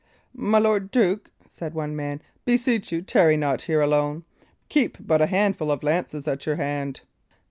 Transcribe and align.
"My 0.33 0.57
lord 0.57 0.89
duke," 0.89 1.29
said 1.47 1.75
one 1.75 1.95
man, 1.95 2.23
"beseech 2.43 2.91
you, 2.91 3.03
tarry 3.03 3.37
not 3.37 3.61
here 3.61 3.81
alone. 3.81 4.23
Keep 4.67 4.97
but 5.05 5.21
a 5.21 5.27
handful 5.27 5.69
of 5.71 5.83
lances 5.83 6.27
at 6.27 6.47
your 6.47 6.55
hand." 6.55 7.01